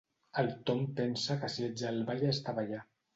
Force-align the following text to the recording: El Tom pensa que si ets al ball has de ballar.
El 0.43 0.47
Tom 0.69 0.79
pensa 0.99 1.37
que 1.43 1.49
si 1.57 1.65
ets 1.67 1.83
al 1.91 2.01
ball 2.09 2.25
has 2.31 2.41
de 2.49 2.57
ballar. 2.61 2.81